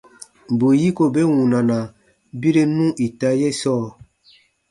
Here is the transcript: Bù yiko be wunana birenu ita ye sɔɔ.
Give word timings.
Bù 0.57 0.67
yiko 0.81 1.03
be 1.13 1.21
wunana 1.31 1.77
birenu 2.39 2.85
ita 3.05 3.29
ye 3.39 3.49
sɔɔ. 3.61 3.87